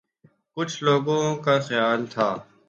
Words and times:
کچھ 0.57 0.83
لوگوں 0.83 1.35
کا 1.35 1.59
خیال 1.59 2.05
تھا 2.05 2.29